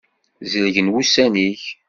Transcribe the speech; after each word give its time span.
Zelgen 0.51 0.91
wussan-ik. 0.93 1.63